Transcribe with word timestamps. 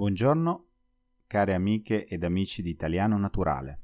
Buongiorno 0.00 0.68
care 1.26 1.52
amiche 1.52 2.06
ed 2.06 2.24
amici 2.24 2.62
di 2.62 2.70
Italiano 2.70 3.18
Naturale. 3.18 3.80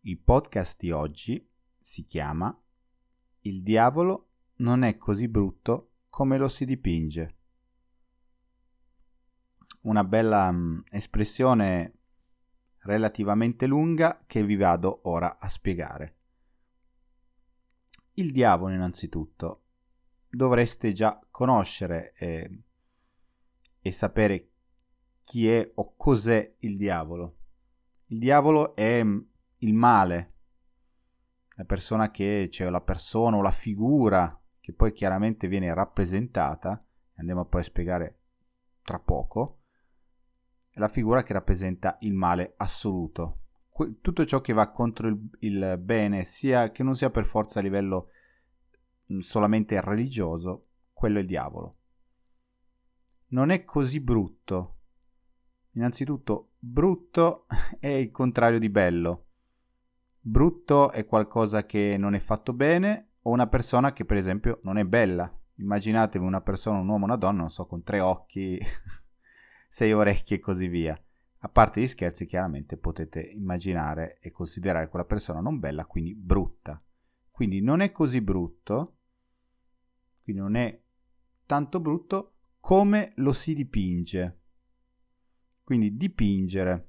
Il 0.00 0.18
podcast 0.18 0.76
di 0.80 0.90
oggi 0.90 1.48
si 1.78 2.04
chiama 2.04 2.52
Il 3.42 3.62
diavolo 3.62 4.30
non 4.56 4.82
è 4.82 4.96
così 4.96 5.28
brutto 5.28 5.92
come 6.08 6.36
lo 6.36 6.48
si 6.48 6.64
dipinge. 6.64 7.36
Una 9.82 10.02
bella 10.02 10.50
mh, 10.50 10.86
espressione 10.90 11.98
relativamente 12.78 13.68
lunga 13.68 14.24
che 14.26 14.42
vi 14.44 14.56
vado 14.56 15.02
ora 15.04 15.38
a 15.38 15.48
spiegare. 15.48 16.16
Il 18.14 18.32
diavolo 18.32 18.74
innanzitutto 18.74 19.62
dovreste 20.28 20.92
già 20.92 21.24
conoscere 21.30 22.14
e, 22.14 22.62
e 23.78 23.92
sapere 23.92 24.49
chi 25.30 25.48
è 25.48 25.70
o 25.76 25.94
cos'è 25.96 26.56
il 26.58 26.76
diavolo. 26.76 27.36
Il 28.06 28.18
diavolo 28.18 28.74
è 28.74 29.00
mm, 29.00 29.20
il 29.58 29.74
male, 29.74 30.32
la 31.54 31.64
persona 31.64 32.10
che 32.10 32.46
c'è, 32.46 32.64
cioè 32.64 32.68
la 32.68 32.80
persona 32.80 33.36
o 33.36 33.40
la 33.40 33.52
figura 33.52 34.36
che 34.58 34.72
poi 34.72 34.92
chiaramente 34.92 35.46
viene 35.46 35.72
rappresentata, 35.72 36.84
andiamo 37.14 37.44
poi 37.44 37.60
a 37.60 37.62
spiegare 37.62 38.18
tra 38.82 38.98
poco, 38.98 39.60
è 40.68 40.80
la 40.80 40.88
figura 40.88 41.22
che 41.22 41.32
rappresenta 41.32 41.96
il 42.00 42.12
male 42.12 42.54
assoluto. 42.56 43.42
Tutto 44.00 44.24
ciò 44.24 44.40
che 44.40 44.52
va 44.52 44.72
contro 44.72 45.06
il, 45.06 45.30
il 45.38 45.78
bene, 45.78 46.24
sia 46.24 46.72
che 46.72 46.82
non 46.82 46.96
sia 46.96 47.10
per 47.10 47.24
forza 47.24 47.60
a 47.60 47.62
livello 47.62 48.08
mm, 49.12 49.20
solamente 49.20 49.80
religioso, 49.80 50.70
quello 50.92 51.18
è 51.18 51.20
il 51.20 51.28
diavolo. 51.28 51.76
Non 53.28 53.50
è 53.50 53.62
così 53.62 54.00
brutto 54.00 54.74
Innanzitutto, 55.72 56.52
brutto 56.58 57.46
è 57.78 57.88
il 57.88 58.10
contrario 58.10 58.58
di 58.58 58.68
bello. 58.68 59.26
Brutto 60.20 60.90
è 60.90 61.06
qualcosa 61.06 61.64
che 61.64 61.96
non 61.98 62.14
è 62.14 62.18
fatto 62.18 62.52
bene 62.52 63.12
o 63.22 63.30
una 63.30 63.46
persona 63.46 63.92
che 63.92 64.04
per 64.04 64.16
esempio 64.16 64.60
non 64.62 64.76
è 64.78 64.84
bella. 64.84 65.32
Immaginatevi 65.56 66.24
una 66.24 66.40
persona, 66.40 66.78
un 66.78 66.88
uomo, 66.88 67.04
una 67.04 67.16
donna, 67.16 67.40
non 67.40 67.50
so, 67.50 67.66
con 67.66 67.82
tre 67.82 68.00
occhi, 68.00 68.58
sei 69.68 69.92
orecchie 69.92 70.36
e 70.36 70.40
così 70.40 70.68
via. 70.68 71.00
A 71.42 71.48
parte 71.48 71.80
gli 71.80 71.86
scherzi, 71.86 72.26
chiaramente 72.26 72.76
potete 72.76 73.20
immaginare 73.20 74.18
e 74.20 74.30
considerare 74.30 74.88
quella 74.88 75.06
persona 75.06 75.40
non 75.40 75.58
bella, 75.58 75.86
quindi 75.86 76.14
brutta. 76.14 76.82
Quindi 77.30 77.62
non 77.62 77.80
è 77.80 77.92
così 77.92 78.20
brutto, 78.20 78.96
quindi 80.22 80.42
non 80.42 80.56
è 80.56 80.78
tanto 81.46 81.80
brutto 81.80 82.34
come 82.60 83.12
lo 83.16 83.32
si 83.32 83.54
dipinge. 83.54 84.39
Quindi 85.70 85.96
dipingere 85.96 86.88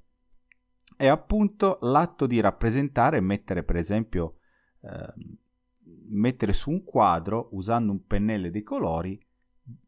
è 0.97 1.05
appunto 1.05 1.77
l'atto 1.81 2.25
di 2.25 2.39
rappresentare 2.39 3.17
e 3.17 3.21
mettere 3.21 3.61
per 3.61 3.75
esempio 3.75 4.37
eh, 4.79 5.13
mettere 6.07 6.51
su 6.51 6.71
un 6.71 6.83
quadro 6.83 7.49
usando 7.51 7.91
un 7.91 8.07
pennello 8.07 8.49
dei 8.49 8.63
colori 8.63 9.23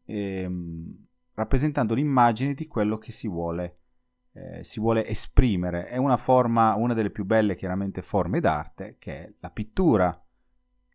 ehm, 0.04 1.06
rappresentando 1.34 1.94
l'immagine 1.94 2.54
di 2.54 2.68
quello 2.68 2.96
che 2.96 3.10
si 3.10 3.26
vuole, 3.26 3.78
eh, 4.30 4.62
si 4.62 4.78
vuole 4.78 5.04
esprimere. 5.08 5.88
È 5.88 5.96
una 5.96 6.16
forma, 6.16 6.76
una 6.76 6.94
delle 6.94 7.10
più 7.10 7.24
belle 7.24 7.56
chiaramente 7.56 8.00
forme 8.00 8.38
d'arte 8.38 8.94
che 9.00 9.24
è 9.24 9.32
la 9.40 9.50
pittura. 9.50 10.24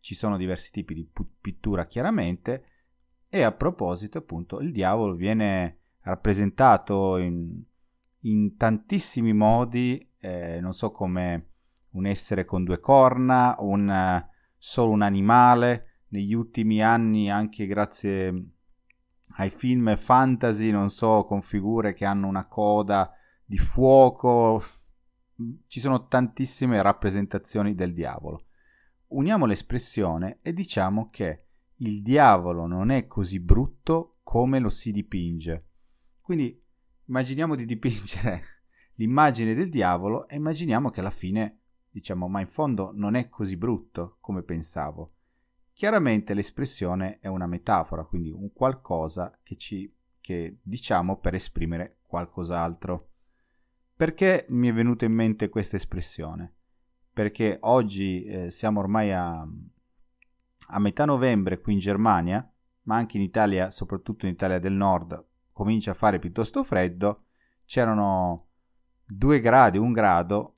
Ci 0.00 0.14
sono 0.14 0.38
diversi 0.38 0.70
tipi 0.70 0.94
di 0.94 1.06
pittura 1.38 1.84
chiaramente 1.84 2.64
e 3.28 3.42
a 3.42 3.52
proposito 3.52 4.16
appunto 4.16 4.58
il 4.60 4.72
diavolo 4.72 5.14
viene 5.14 5.80
rappresentato 6.00 7.18
in, 7.18 7.64
in 8.20 8.56
tantissimi 8.56 9.32
modi, 9.32 10.06
eh, 10.18 10.60
non 10.60 10.72
so 10.72 10.90
come 10.90 11.46
un 11.92 12.06
essere 12.06 12.44
con 12.44 12.64
due 12.64 12.78
corna, 12.80 13.56
un, 13.58 14.24
solo 14.56 14.92
un 14.92 15.02
animale. 15.02 15.86
Negli 16.08 16.34
ultimi 16.34 16.82
anni, 16.82 17.30
anche 17.30 17.66
grazie 17.66 18.46
ai 19.36 19.50
film 19.50 19.94
fantasy, 19.96 20.70
non 20.70 20.90
so, 20.90 21.24
con 21.24 21.40
figure 21.40 21.94
che 21.94 22.04
hanno 22.04 22.26
una 22.26 22.46
coda 22.46 23.12
di 23.44 23.58
fuoco, 23.58 24.62
ci 25.66 25.80
sono 25.80 26.06
tantissime 26.06 26.82
rappresentazioni 26.82 27.74
del 27.74 27.94
diavolo. 27.94 28.46
Uniamo 29.08 29.46
l'espressione 29.46 30.38
e 30.42 30.52
diciamo 30.52 31.08
che 31.10 31.44
il 31.76 32.02
diavolo 32.02 32.66
non 32.66 32.90
è 32.90 33.06
così 33.06 33.40
brutto 33.40 34.18
come 34.22 34.58
lo 34.58 34.68
si 34.68 34.92
dipinge. 34.92 35.66
Quindi 36.20 36.59
immaginiamo 37.10 37.56
di 37.56 37.66
dipingere 37.66 38.42
l'immagine 38.94 39.52
del 39.54 39.68
diavolo 39.68 40.28
e 40.28 40.36
immaginiamo 40.36 40.90
che 40.90 41.00
alla 41.00 41.10
fine 41.10 41.58
diciamo 41.90 42.28
ma 42.28 42.40
in 42.40 42.46
fondo 42.46 42.92
non 42.94 43.16
è 43.16 43.28
così 43.28 43.56
brutto 43.56 44.16
come 44.20 44.42
pensavo. 44.42 45.14
Chiaramente 45.72 46.34
l'espressione 46.34 47.18
è 47.20 47.26
una 47.26 47.46
metafora, 47.46 48.04
quindi 48.04 48.30
un 48.30 48.52
qualcosa 48.52 49.36
che 49.42 49.56
ci 49.56 49.92
che 50.20 50.58
diciamo 50.62 51.18
per 51.18 51.34
esprimere 51.34 51.98
qualcos'altro. 52.06 53.08
Perché 53.96 54.46
mi 54.50 54.68
è 54.68 54.72
venuta 54.72 55.04
in 55.04 55.12
mente 55.12 55.48
questa 55.48 55.76
espressione? 55.76 56.54
Perché 57.12 57.58
oggi 57.62 58.22
eh, 58.24 58.50
siamo 58.50 58.80
ormai 58.80 59.12
a, 59.12 59.40
a 59.40 60.78
metà 60.78 61.04
novembre 61.06 61.60
qui 61.60 61.72
in 61.72 61.78
Germania, 61.78 62.48
ma 62.82 62.96
anche 62.96 63.16
in 63.16 63.22
Italia, 63.22 63.70
soprattutto 63.70 64.26
in 64.26 64.32
Italia 64.32 64.58
del 64.58 64.74
Nord, 64.74 65.28
comincia 65.60 65.90
a 65.90 65.94
fare 65.94 66.18
piuttosto 66.18 66.64
freddo, 66.64 67.24
c'erano 67.66 68.46
due 69.04 69.40
gradi, 69.40 69.76
un 69.76 69.92
grado 69.92 70.56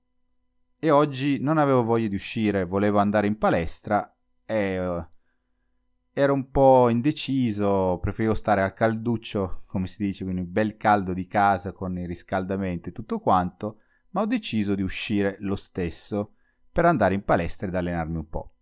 e 0.78 0.92
oggi 0.92 1.40
non 1.40 1.58
avevo 1.58 1.82
voglia 1.82 2.06
di 2.06 2.14
uscire, 2.14 2.64
volevo 2.64 3.00
andare 3.00 3.26
in 3.26 3.36
palestra 3.36 4.16
e 4.46 4.78
uh, 4.78 5.04
ero 6.12 6.32
un 6.32 6.52
po' 6.52 6.88
indeciso, 6.88 7.98
preferivo 8.00 8.34
stare 8.34 8.62
al 8.62 8.74
calduccio, 8.74 9.64
come 9.66 9.88
si 9.88 10.04
dice, 10.04 10.22
quindi 10.22 10.44
bel 10.44 10.76
caldo 10.76 11.12
di 11.12 11.26
casa 11.26 11.72
con 11.72 11.98
il 11.98 12.06
riscaldamento 12.06 12.90
e 12.90 12.92
tutto 12.92 13.18
quanto, 13.18 13.78
ma 14.10 14.20
ho 14.20 14.26
deciso 14.26 14.76
di 14.76 14.82
uscire 14.82 15.36
lo 15.40 15.56
stesso 15.56 16.34
per 16.70 16.84
andare 16.84 17.14
in 17.14 17.24
palestra 17.24 17.66
ed 17.66 17.74
allenarmi 17.74 18.18
un 18.18 18.28
po'. 18.28 18.54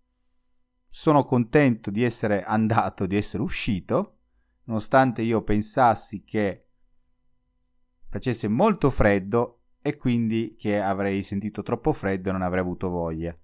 Sono 0.88 1.22
contento 1.24 1.90
di 1.90 2.02
essere 2.02 2.42
andato, 2.42 3.04
di 3.04 3.16
essere 3.16 3.42
uscito 3.42 4.19
nonostante 4.70 5.22
io 5.22 5.42
pensassi 5.42 6.22
che 6.22 6.66
facesse 8.08 8.46
molto 8.46 8.90
freddo 8.90 9.62
e 9.82 9.96
quindi 9.96 10.54
che 10.56 10.80
avrei 10.80 11.24
sentito 11.24 11.62
troppo 11.62 11.92
freddo 11.92 12.28
e 12.28 12.32
non 12.32 12.42
avrei 12.42 12.60
avuto 12.60 12.88
voglia. 12.88 13.36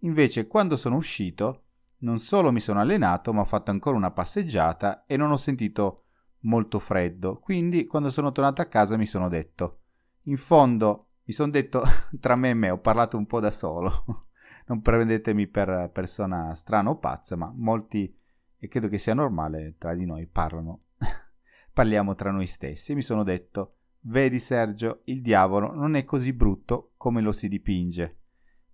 Invece 0.00 0.48
quando 0.48 0.76
sono 0.76 0.96
uscito 0.96 1.66
non 1.98 2.18
solo 2.18 2.50
mi 2.50 2.58
sono 2.58 2.80
allenato, 2.80 3.32
ma 3.32 3.42
ho 3.42 3.44
fatto 3.44 3.70
ancora 3.70 3.96
una 3.96 4.10
passeggiata 4.10 5.04
e 5.06 5.16
non 5.16 5.30
ho 5.30 5.36
sentito 5.36 6.06
molto 6.40 6.80
freddo. 6.80 7.38
Quindi 7.38 7.86
quando 7.86 8.10
sono 8.10 8.32
tornato 8.32 8.60
a 8.60 8.66
casa 8.66 8.96
mi 8.96 9.06
sono 9.06 9.28
detto, 9.28 9.82
in 10.22 10.36
fondo 10.36 11.10
mi 11.22 11.32
sono 11.32 11.52
detto 11.52 11.84
tra 12.18 12.34
me 12.34 12.50
e 12.50 12.54
me, 12.54 12.70
ho 12.70 12.78
parlato 12.78 13.16
un 13.16 13.26
po' 13.26 13.38
da 13.38 13.52
solo. 13.52 14.26
non 14.66 14.82
prendetemi 14.82 15.46
per 15.46 15.90
persona 15.92 16.52
strana 16.54 16.90
o 16.90 16.98
pazza, 16.98 17.36
ma 17.36 17.52
molti 17.54 18.12
e 18.62 18.68
credo 18.68 18.86
che 18.86 18.98
sia 18.98 19.12
normale 19.12 19.74
tra 19.76 19.92
di 19.92 20.04
noi 20.04 20.28
parlano, 20.28 20.82
parliamo 21.74 22.14
tra 22.14 22.30
noi 22.30 22.46
stessi. 22.46 22.94
Mi 22.94 23.02
sono 23.02 23.24
detto, 23.24 23.78
vedi 24.02 24.38
Sergio, 24.38 25.00
il 25.06 25.20
diavolo 25.20 25.74
non 25.74 25.96
è 25.96 26.04
così 26.04 26.32
brutto 26.32 26.92
come 26.96 27.20
lo 27.20 27.32
si 27.32 27.48
dipinge. 27.48 28.18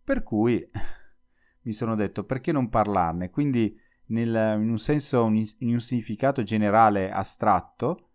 Per 0.04 0.22
cui 0.22 0.62
mi 1.62 1.72
sono 1.72 1.94
detto, 1.94 2.25
perché 2.25 2.53
non 2.53 2.69
parlarne? 2.69 3.31
Quindi 3.31 3.75
nel, 4.09 4.60
in 4.60 4.69
un 4.69 4.78
senso, 4.78 5.26
in 5.26 5.72
un 5.72 5.81
significato 5.81 6.43
generale 6.43 7.10
astratto, 7.10 8.10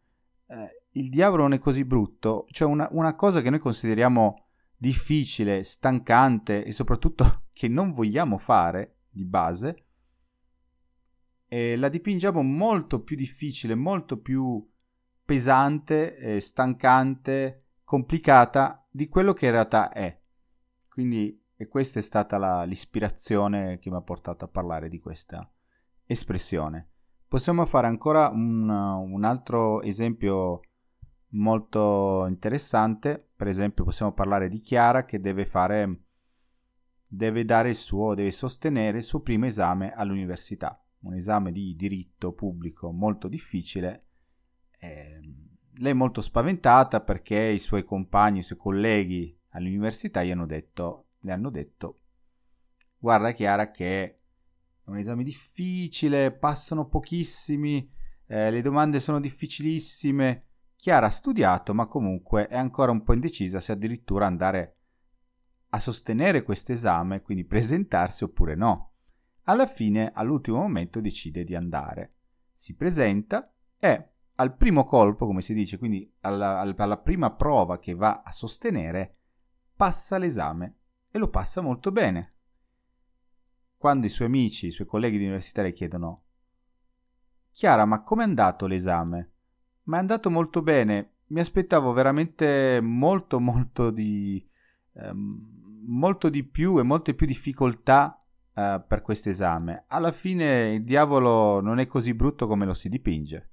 eh, 0.45 0.85
il 0.91 1.09
diavolo 1.09 1.41
non 1.41 1.53
è 1.53 1.57
così 1.57 1.85
brutto, 1.85 2.45
cioè 2.51 2.67
una, 2.67 2.87
una 2.91 3.16
cosa 3.16 3.41
che 3.41 3.49
noi 3.49 3.58
consideriamo 3.58 4.46
difficile, 4.78 5.64
stancante 5.64 6.64
e 6.64 6.72
soprattutto 6.72 7.46
che 7.52 7.67
non 7.67 7.93
vogliamo 7.93 8.37
fare 8.37 8.97
di 9.09 9.26
base, 9.26 9.85
e 11.53 11.76
la 11.76 11.88
dipingiamo 11.88 12.41
molto 12.41 13.03
più 13.03 13.16
difficile, 13.16 13.76
molto 13.76 14.17
più 14.20 14.67
pesante, 15.23 16.17
eh, 16.17 16.40
stancante, 16.40 17.66
complicata 17.84 18.84
di 18.90 19.08
quello 19.08 19.34
che 19.34 19.46
in 19.46 19.52
realtà 19.52 19.91
è. 19.91 20.20
Quindi 20.90 21.40
e 21.55 21.67
questa 21.67 22.00
è 22.00 22.02
stata 22.02 22.40
la, 22.40 22.64
l'ispirazione 22.64 23.78
che 23.78 23.91
mi 23.91 23.97
ha 23.97 24.02
portato 24.02 24.46
a 24.46 24.47
parlare 24.47 24.90
di 24.90 25.00
questa 25.00 25.47
espressione. 26.05 26.90
Possiamo 27.28 27.64
fare 27.67 27.85
ancora 27.85 28.29
un, 28.29 28.67
un 28.67 29.23
altro 29.23 29.84
esempio 29.84 30.61
molto 31.34 32.26
interessante. 32.28 33.29
Per 33.35 33.47
esempio, 33.47 33.84
possiamo 33.84 34.11
parlare 34.11 34.50
di 34.50 34.59
Chiara 34.59 35.05
che 35.05 35.22
deve 35.22 35.46
fare, 35.46 36.05
deve 37.05 37.46
dare 37.46 37.70
il 37.70 37.76
suo, 37.76 38.16
deve 38.16 38.32
sostenere 38.32 38.97
il 38.97 39.03
suo 39.03 39.22
primo 39.22 39.46
esame 39.46 39.94
all'università 39.94 40.83
un 41.03 41.16
esame 41.16 41.52
di 41.52 41.76
diritto 41.76 42.34
pubblico 42.34 42.91
molto 42.91 43.28
difficile, 43.28 44.08
eh, 44.79 45.20
lei 45.78 45.91
è 45.91 45.96
molto 45.96 46.22
spaventata 46.22 47.02
perché 47.02 47.40
i 47.40 47.59
suoi 47.59 47.84
compagni, 47.84 48.40
i 48.40 48.44
suoi 48.44 48.58
colleghi 48.58 49.38
all'università 49.50 50.23
gli 50.23 50.32
hanno 50.32 50.46
detto, 50.46 51.08
le 51.20 51.32
hanno 51.32 51.50
detto 51.50 52.00
guarda 53.03 53.34
Chiara 53.34 53.70
che 53.70 54.03
è 54.03 54.17
un 54.85 54.97
esame 54.97 55.23
difficile, 55.23 56.32
passano 56.32 56.88
pochissimi, 56.88 57.91
eh, 58.28 58.50
le 58.50 58.61
domande 58.61 59.02
sono 59.02 59.20
difficilissime. 59.20 60.46
Chiara 60.78 61.08
ha 61.08 61.09
studiato, 61.09 61.73
ma 61.73 61.85
comunque 61.88 62.47
è 62.47 62.55
ancora 62.55 62.91
un 62.91 63.03
po' 63.03 63.11
indecisa 63.11 63.59
se 63.59 63.73
addirittura 63.73 64.26
andare 64.26 64.78
a 65.70 65.79
sostenere 65.79 66.44
questo 66.44 66.72
esame, 66.72 67.22
quindi 67.22 67.44
presentarsi 67.44 68.23
oppure 68.23 68.55
no. 68.55 68.92
Alla 69.43 69.66
fine, 69.66 70.11
all'ultimo 70.13 70.57
momento, 70.57 71.01
decide 71.01 71.43
di 71.43 71.55
andare. 71.55 72.13
Si 72.55 72.75
presenta 72.75 73.51
e 73.78 74.09
al 74.35 74.55
primo 74.55 74.85
colpo, 74.85 75.25
come 75.25 75.41
si 75.41 75.53
dice, 75.53 75.78
quindi 75.78 76.11
alla, 76.22 76.59
alla 76.59 76.97
prima 76.97 77.31
prova 77.31 77.79
che 77.79 77.93
va 77.93 78.22
a 78.23 78.31
sostenere, 78.31 79.17
passa 79.75 80.17
l'esame 80.17 80.78
e 81.11 81.19
lo 81.19 81.29
passa 81.29 81.61
molto 81.61 81.91
bene. 81.91 82.34
Quando 83.78 84.05
i 84.05 84.09
suoi 84.09 84.28
amici, 84.28 84.67
i 84.67 84.72
suoi 84.72 84.87
colleghi 84.87 85.17
di 85.17 85.25
università 85.25 85.61
le 85.61 85.73
chiedono 85.73 86.23
Chiara, 87.51 87.85
ma 87.85 88.01
com'è 88.01 88.23
andato 88.23 88.66
l'esame? 88.66 89.31
Ma 89.84 89.97
è 89.97 89.99
andato 89.99 90.31
molto 90.31 90.61
bene, 90.61 91.17
mi 91.28 91.40
aspettavo 91.40 91.91
veramente 91.91 92.79
molto 92.81 93.40
molto 93.40 93.91
di 93.91 94.43
ehm, 94.93 95.84
molto 95.85 96.29
di 96.29 96.43
più 96.43 96.79
e 96.79 96.84
molte 96.84 97.13
più 97.13 97.28
difficoltà 97.28 98.22
eh, 98.53 98.84
per 98.88 99.02
questo 99.02 99.29
esame. 99.29 99.85
Alla 99.88 100.11
fine 100.11 100.73
il 100.73 100.84
diavolo 100.84 101.59
non 101.61 101.79
è 101.79 101.88
così 101.88 102.14
brutto 102.14 102.47
come 102.47 102.66
lo 102.66 102.73
si 102.73 102.90
dipinge. 102.90 103.50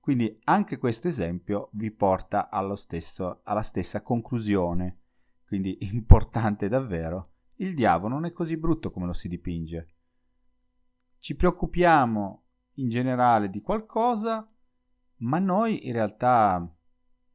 Quindi 0.00 0.38
anche 0.44 0.78
questo 0.78 1.08
esempio 1.08 1.68
vi 1.72 1.90
porta 1.90 2.48
stesso, 2.74 3.40
alla 3.44 3.62
stessa 3.62 4.02
conclusione. 4.02 5.00
Quindi 5.46 5.78
importante 5.92 6.68
davvero 6.68 7.32
il 7.60 7.74
diavolo 7.74 8.14
non 8.14 8.24
è 8.24 8.32
così 8.32 8.56
brutto 8.56 8.90
come 8.90 9.06
lo 9.06 9.12
si 9.12 9.28
dipinge. 9.28 9.88
Ci 11.18 11.34
preoccupiamo 11.34 12.44
in 12.74 12.88
generale 12.88 13.50
di 13.50 13.60
qualcosa, 13.60 14.48
ma 15.16 15.38
noi 15.38 15.86
in 15.86 15.92
realtà 15.92 16.58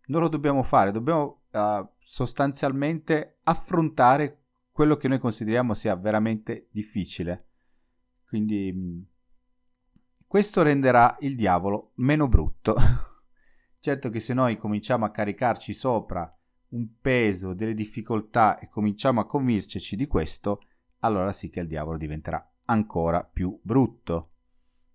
non 0.06 0.22
lo 0.22 0.30
dobbiamo 0.30 0.64
fare, 0.64 0.92
dobbiamo 0.92 1.44
uh, 1.52 1.88
sostanzialmente 2.00 3.40
affrontare 3.44 4.43
quello 4.74 4.98
che 4.98 5.08
noi 5.08 5.20
consideriamo 5.20 5.76
sia 5.76 5.96
veramente 5.96 6.68
difficile. 6.72 7.50
Quindi 8.26 8.74
mm, 8.74 9.02
questo 10.26 10.64
renderà 10.64 11.16
il 11.20 11.36
diavolo 11.36 11.92
meno 11.98 12.28
brutto. 12.28 12.76
certo 13.80 14.10
che 14.10 14.20
se 14.20 14.34
noi 14.34 14.58
cominciamo 14.58 15.06
a 15.06 15.12
caricarci 15.12 15.74
sopra 15.74 16.36
un 16.70 16.88
peso, 17.00 17.54
delle 17.54 17.76
difficoltà 17.76 18.58
e 18.58 18.68
cominciamo 18.68 19.22
a 19.22 19.28
convincerci 19.28 19.96
di 19.96 20.08
questo, 20.08 20.64
allora 21.00 21.32
sì 21.32 21.52
che 21.52 21.60
il 21.60 21.68
diavolo 21.68 22.00
diventerà 22.00 22.44
ancora 22.66 23.24
più 23.24 23.60
brutto. 23.62 24.32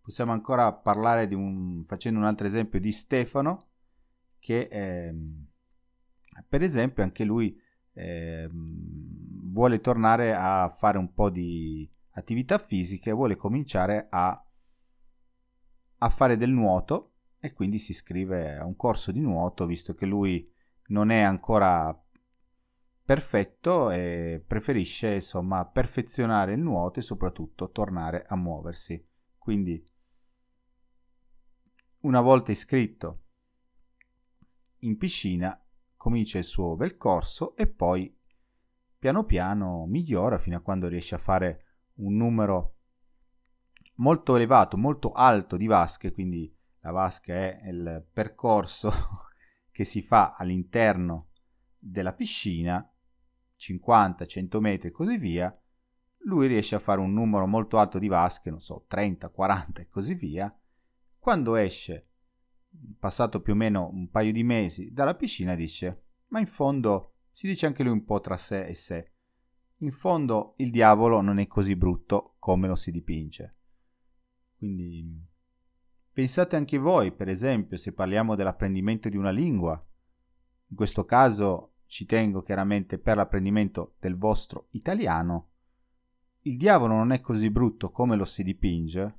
Possiamo 0.01 0.33
ancora 0.33 0.73
parlare 0.73 1.29
di 1.29 1.35
un, 1.35 1.85
facendo 1.87 2.19
un 2.19 2.25
altro 2.25 2.49
esempio 2.49 2.81
di 2.81 2.91
Stefano, 2.91 3.69
che 4.41 4.69
ehm, 4.69 5.47
per 6.49 6.63
esempio 6.63 7.05
anche 7.05 7.23
lui 7.23 7.57
ehm, 7.93 9.28
vuole 9.59 9.81
tornare 9.81 10.37
a 10.37 10.73
fare 10.73 10.99
un 10.99 11.13
po' 11.13 11.31
di 11.31 11.91
attività 12.11 12.59
fisica 12.59 13.11
e 13.11 13.13
vuole 13.13 13.35
cominciare 13.35 14.07
a, 14.09 14.47
a 15.99 16.09
fare 16.11 16.37
del 16.37 16.51
nuoto 16.51 17.15
e 17.41 17.53
quindi 17.53 17.81
si 17.81 17.91
iscrive 17.91 18.57
a 18.57 18.65
un 18.65 18.77
corso 18.77 19.11
di 19.11 19.19
nuoto 19.19 19.67
visto 19.67 19.95
che 19.95 20.07
lui 20.07 20.49
non 20.91 21.11
è 21.11 21.23
ancora 21.23 21.93
perfetto 23.05 23.91
e 23.91 24.45
preferisce 24.47 25.15
insomma 25.15 25.65
perfezionare 25.65 26.53
il 26.53 26.61
nuoto 26.61 27.01
e 27.01 27.03
soprattutto 27.03 27.71
tornare 27.71 28.27
a 28.29 28.37
muoversi. 28.37 29.05
Quindi 29.37 29.85
una 32.03 32.21
volta 32.21 32.53
iscritto 32.53 33.23
in 34.83 34.97
piscina 34.97 35.61
comincia 35.97 36.39
il 36.39 36.45
suo 36.45 36.77
bel 36.77 36.97
corso 36.97 37.57
e 37.57 37.67
poi 37.67 38.18
piano 38.99 39.25
piano 39.25 39.87
migliora 39.87 40.39
fino 40.39 40.57
a 40.57 40.61
quando 40.61 40.89
riesce 40.89 41.15
a 41.15 41.19
fare 41.19 41.65
un 41.99 42.17
numero 42.17 42.77
molto 43.97 44.37
elevato, 44.37 44.77
molto 44.77 45.13
alto 45.13 45.57
di 45.57 45.67
vasche, 45.67 46.13
quindi 46.13 46.53
la 46.81 46.91
vasca 46.91 47.33
è 47.33 47.69
il 47.69 48.07
percorso 48.13 48.91
che 49.71 49.85
si 49.85 50.03
fa 50.03 50.35
all'interno 50.37 51.31
della 51.79 52.13
piscina, 52.13 52.89
50, 53.57 54.27
100 54.27 54.61
metri 54.61 54.89
e 54.89 54.93
così 54.93 55.17
via, 55.17 55.57
lui 56.23 56.49
riesce 56.49 56.75
a 56.75 56.81
fare 56.81 57.01
un 57.01 57.13
numero 57.13 57.47
molto 57.47 57.79
alto 57.79 57.99
di 57.99 58.09
vasche, 58.09 58.51
non 58.51 58.61
so, 58.61 58.85
30, 58.89 59.29
40 59.29 59.83
e 59.83 59.89
così 59.89 60.15
via. 60.15 60.53
Quando 61.19 61.57
esce, 61.57 62.09
passato 62.99 63.41
più 63.41 63.53
o 63.53 63.57
meno 63.57 63.89
un 63.93 64.11
paio 64.11 64.33
di 64.33 64.43
mesi 64.43 64.93
dalla 64.93 65.15
piscina, 65.15 65.55
dice, 65.55 66.05
ma 66.29 66.41
in 66.41 66.47
fondo 66.47 67.15
si 67.39 67.47
dice 67.47 67.67
anche 67.67 67.85
lui 67.85 67.93
un 67.93 68.05
po' 68.05 68.19
tra 68.19 68.37
sé 68.37 68.67
e 68.67 68.75
sé. 68.75 69.13
In 69.77 69.93
fondo 69.93 70.55
il 70.57 70.73
diavolo 70.73 71.21
non 71.21 71.39
è 71.39 71.47
così 71.47 71.77
brutto 71.77 72.35
come 72.41 72.67
lo 72.67 72.75
si 72.75 72.91
dipinge. 72.91 73.55
Quindi 74.57 75.25
Pensate 76.11 76.57
anche 76.57 76.79
voi, 76.79 77.13
per 77.13 77.29
esempio, 77.29 77.77
se 77.77 77.93
parliamo 77.93 78.35
dell'apprendimento 78.35 79.09
di 79.09 79.17
una 79.17 79.31
lingua. 79.31 79.81
In 80.67 80.75
questo 80.75 81.05
caso 81.05 81.75
ci 81.87 82.07
tengo 82.07 82.43
chiaramente 82.43 82.99
per 82.99 83.15
l'apprendimento 83.15 83.95
del 84.01 84.17
vostro 84.17 84.67
italiano. 84.71 85.51
Il 86.41 86.57
diavolo 86.57 86.95
non 86.95 87.13
è 87.13 87.21
così 87.21 87.51
brutto 87.51 87.93
come 87.93 88.17
lo 88.17 88.25
si 88.25 88.43
dipinge. 88.43 89.19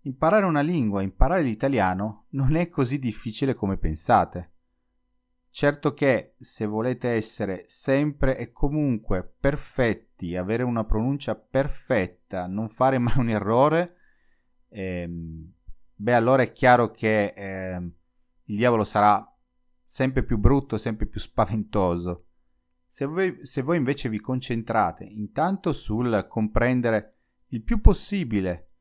Imparare 0.00 0.46
una 0.46 0.62
lingua, 0.62 1.02
imparare 1.02 1.42
l'italiano, 1.42 2.24
non 2.30 2.56
è 2.56 2.68
così 2.68 2.98
difficile 2.98 3.54
come 3.54 3.76
pensate. 3.76 4.54
Certo 5.58 5.92
che 5.92 6.34
se 6.38 6.66
volete 6.66 7.08
essere 7.08 7.64
sempre 7.66 8.38
e 8.38 8.52
comunque 8.52 9.28
perfetti, 9.40 10.36
avere 10.36 10.62
una 10.62 10.84
pronuncia 10.84 11.34
perfetta, 11.34 12.46
non 12.46 12.68
fare 12.68 12.98
mai 13.02 13.18
un 13.18 13.28
errore, 13.28 13.96
ehm, 14.68 15.52
beh 15.96 16.14
allora 16.14 16.42
è 16.42 16.52
chiaro 16.52 16.92
che 16.92 17.34
eh, 17.36 17.74
il 17.74 18.56
diavolo 18.56 18.84
sarà 18.84 19.36
sempre 19.84 20.22
più 20.22 20.38
brutto, 20.38 20.78
sempre 20.78 21.06
più 21.06 21.18
spaventoso. 21.18 22.26
Se 22.86 23.04
voi, 23.04 23.44
se 23.44 23.60
voi 23.62 23.78
invece 23.78 24.08
vi 24.08 24.20
concentrate 24.20 25.02
intanto 25.02 25.72
sul 25.72 26.24
comprendere 26.28 27.16
il 27.48 27.64
più 27.64 27.80
possibile, 27.80 28.74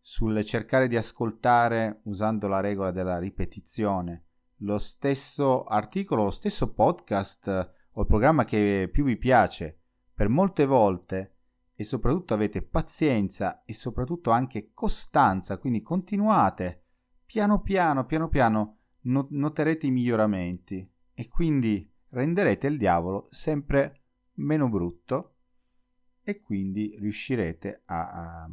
sul 0.00 0.44
cercare 0.44 0.88
di 0.88 0.96
ascoltare 0.96 2.00
usando 2.06 2.48
la 2.48 2.58
regola 2.58 2.90
della 2.90 3.20
ripetizione, 3.20 4.24
lo 4.60 4.78
stesso 4.78 5.64
articolo, 5.64 6.24
lo 6.24 6.30
stesso 6.30 6.72
podcast 6.72 7.74
o 7.94 8.00
il 8.00 8.06
programma 8.06 8.44
che 8.44 8.88
più 8.90 9.04
vi 9.04 9.16
piace 9.16 9.80
per 10.14 10.28
molte 10.28 10.64
volte 10.64 11.34
e 11.74 11.84
soprattutto 11.84 12.32
avete 12.32 12.62
pazienza 12.62 13.62
e 13.64 13.74
soprattutto 13.74 14.30
anche 14.30 14.70
costanza, 14.72 15.58
quindi 15.58 15.82
continuate 15.82 16.84
piano 17.26 17.60
piano, 17.60 18.06
piano 18.06 18.28
piano 18.28 18.78
noterete 19.02 19.86
i 19.86 19.90
miglioramenti 19.90 20.88
e 21.12 21.28
quindi 21.28 21.88
renderete 22.08 22.66
il 22.66 22.78
diavolo 22.78 23.28
sempre 23.30 24.02
meno 24.34 24.68
brutto 24.68 25.34
e 26.22 26.40
quindi 26.40 26.96
riuscirete 26.98 27.82
a, 27.84 28.10
a, 28.10 28.50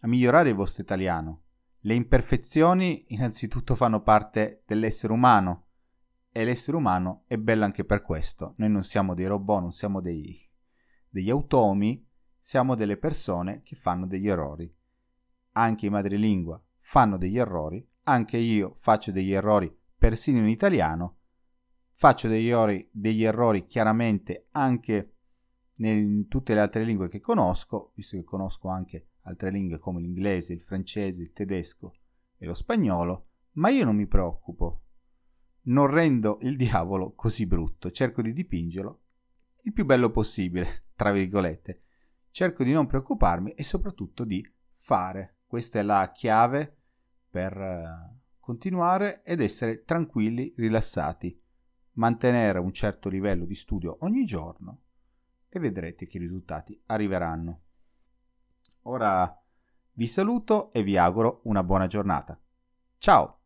a 0.00 0.06
migliorare 0.06 0.50
il 0.50 0.54
vostro 0.54 0.82
italiano. 0.82 1.42
Le 1.82 1.94
imperfezioni 1.94 3.06
innanzitutto 3.08 3.74
fanno 3.74 4.02
parte 4.02 4.64
dell'essere 4.66 5.14
umano 5.14 5.68
e 6.30 6.44
l'essere 6.44 6.76
umano 6.76 7.24
è 7.26 7.38
bello 7.38 7.64
anche 7.64 7.86
per 7.86 8.02
questo. 8.02 8.52
Noi 8.58 8.68
non 8.68 8.82
siamo 8.82 9.14
dei 9.14 9.26
robot, 9.26 9.60
non 9.62 9.72
siamo 9.72 10.02
dei, 10.02 10.46
degli 11.08 11.30
automi, 11.30 12.06
siamo 12.38 12.74
delle 12.74 12.98
persone 12.98 13.62
che 13.62 13.76
fanno 13.76 14.06
degli 14.06 14.28
errori. 14.28 14.70
Anche 15.52 15.86
i 15.86 15.90
madrelingua 15.90 16.62
fanno 16.80 17.16
degli 17.16 17.38
errori, 17.38 17.86
anche 18.02 18.36
io 18.36 18.72
faccio 18.74 19.10
degli 19.10 19.32
errori 19.32 19.74
persino 19.96 20.38
in 20.38 20.48
italiano, 20.48 21.16
faccio 21.92 22.28
degli 22.28 22.48
errori, 22.48 22.86
degli 22.92 23.24
errori 23.24 23.66
chiaramente 23.66 24.48
anche 24.50 25.14
in 25.76 26.28
tutte 26.28 26.52
le 26.52 26.60
altre 26.60 26.84
lingue 26.84 27.08
che 27.08 27.20
conosco, 27.20 27.92
visto 27.94 28.18
che 28.18 28.24
conosco 28.24 28.68
anche 28.68 29.09
altre 29.22 29.50
lingue 29.50 29.78
come 29.78 30.00
l'inglese, 30.00 30.52
il 30.52 30.62
francese, 30.62 31.22
il 31.22 31.32
tedesco 31.32 31.94
e 32.36 32.46
lo 32.46 32.54
spagnolo, 32.54 33.26
ma 33.52 33.68
io 33.70 33.84
non 33.84 33.96
mi 33.96 34.06
preoccupo. 34.06 34.82
Non 35.62 35.88
rendo 35.88 36.38
il 36.42 36.56
diavolo 36.56 37.12
così 37.14 37.46
brutto, 37.46 37.90
cerco 37.90 38.22
di 38.22 38.32
dipingerlo 38.32 39.00
il 39.64 39.72
più 39.72 39.84
bello 39.84 40.10
possibile, 40.10 40.84
tra 40.96 41.12
virgolette, 41.12 41.82
cerco 42.30 42.64
di 42.64 42.72
non 42.72 42.86
preoccuparmi 42.86 43.52
e 43.52 43.62
soprattutto 43.62 44.24
di 44.24 44.46
fare. 44.78 45.40
Questa 45.46 45.78
è 45.78 45.82
la 45.82 46.10
chiave 46.14 46.76
per 47.28 47.56
uh, 47.56 48.18
continuare 48.38 49.22
ed 49.22 49.40
essere 49.40 49.84
tranquilli, 49.84 50.54
rilassati, 50.56 51.38
mantenere 51.94 52.58
un 52.58 52.72
certo 52.72 53.08
livello 53.08 53.44
di 53.44 53.54
studio 53.54 53.98
ogni 54.00 54.24
giorno 54.24 54.82
e 55.48 55.58
vedrete 55.58 56.06
che 56.06 56.16
i 56.16 56.20
risultati 56.20 56.80
arriveranno. 56.86 57.60
Ora 58.82 59.38
vi 59.92 60.06
saluto 60.06 60.72
e 60.72 60.82
vi 60.82 60.96
auguro 60.96 61.40
una 61.44 61.62
buona 61.62 61.86
giornata. 61.86 62.38
Ciao! 62.98 63.39